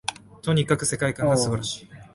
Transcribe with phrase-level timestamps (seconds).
[0.41, 1.89] とにかく世界観が素晴らしい